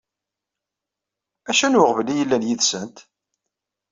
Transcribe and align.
Acu 1.49 1.67
n 1.67 1.79
weɣbel 1.79 2.07
i 2.09 2.15
yellan 2.17 2.47
yid-sent? 2.47 2.97